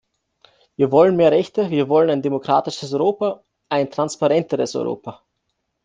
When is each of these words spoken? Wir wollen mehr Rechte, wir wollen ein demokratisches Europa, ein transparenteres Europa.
Wir 0.77 0.91
wollen 0.91 1.15
mehr 1.15 1.29
Rechte, 1.29 1.69
wir 1.69 1.87
wollen 1.87 2.09
ein 2.09 2.23
demokratisches 2.23 2.91
Europa, 2.91 3.43
ein 3.69 3.91
transparenteres 3.91 4.75
Europa. 4.75 5.21